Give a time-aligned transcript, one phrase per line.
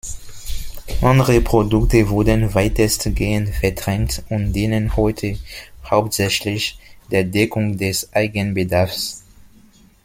[1.03, 5.37] Andere Produkte wurden weitestgehend verdrängt und dienen heute
[5.85, 6.79] hauptsächlich
[7.11, 9.23] der Deckung des Eigenbedarfs.